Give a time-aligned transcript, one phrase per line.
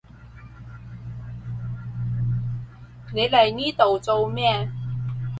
[3.13, 4.67] 你嚟呢度做咩？